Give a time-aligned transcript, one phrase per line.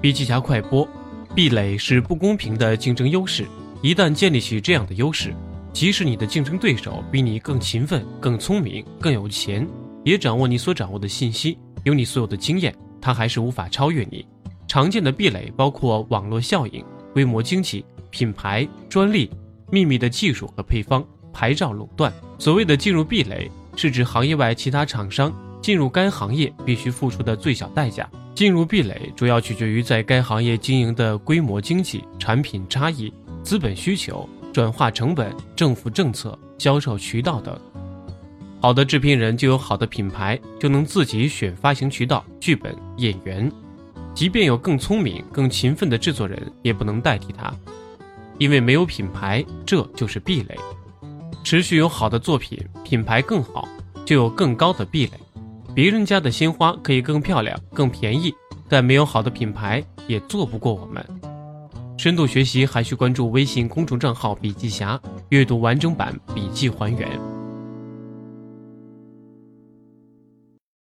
[0.00, 0.88] 笔记加快播：
[1.34, 3.44] 壁垒是不公平的竞争优势。
[3.82, 5.34] 一旦建立起这样的优势，
[5.72, 9.66] 即使你的竞争对手比你更勤奋、更聪明、更有钱，
[10.04, 14.24] 也掌握你所掌握的信息，有你所有的经验，他还是无法超越你。
[14.68, 19.28] 常见的壁垒包括网络效应、规模经济、品牌、专利、
[19.68, 22.12] 秘密的技术和配方、牌照垄断。
[22.38, 28.08] 所谓的进入壁垒，是指行业外其他厂商进入该行业必须付出的最小代价。
[28.34, 37.58] 进入壁垒主要取决于在该行业经营的规模经济、产品差异、资本需求、转化成本、政府政策、销售渠道等。
[38.60, 43.50] 好的制片人就有好的品牌，就能自己选发行渠道、剧本、演员。
[44.14, 47.52] 即便有更聪明、更勤奋的制作人，也不能代替他，
[48.36, 50.56] 因为没有品牌，这就是壁垒。
[51.44, 53.68] 持续有好的作品，品牌更好，
[54.04, 55.12] 就有更高的壁垒。
[55.74, 58.34] 别人家的鲜花可以更漂亮、更便宜，
[58.68, 61.04] 但没有好的品牌也做不过我们。
[61.96, 67.37] 深度学习还需关注微信公众账号“笔记侠”，阅读完整版笔记还原。